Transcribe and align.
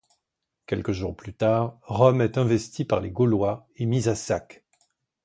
Quelques 0.65 0.93
jours 0.93 1.15
plus 1.15 1.35
tard, 1.35 1.77
Rome 1.83 2.21
est 2.23 2.39
investie 2.39 2.85
par 2.85 3.01
les 3.01 3.11
Gaulois 3.11 3.67
et 3.75 3.85
mise 3.85 4.07
à 4.07 4.15
sac. 4.15 4.65